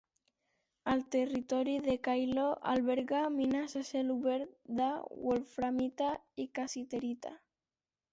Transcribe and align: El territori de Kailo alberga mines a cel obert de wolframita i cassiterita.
El 0.91 1.01
territori 1.15 1.75
de 1.87 1.93
Kailo 2.07 2.45
alberga 2.71 3.19
mines 3.35 3.75
a 3.81 3.81
cel 3.89 4.09
obert 4.15 4.55
de 4.79 4.87
wolframita 5.27 6.09
i 6.45 6.49
cassiterita. 6.61 7.35